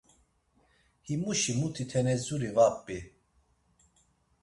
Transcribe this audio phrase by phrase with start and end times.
[1.05, 2.99] Himuşi muti tenezuri var p̆i.